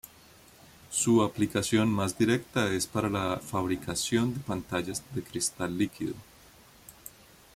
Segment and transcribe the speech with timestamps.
[0.89, 6.15] Su aplicación más directa es para la fabricación de pantallas de cristal líquido.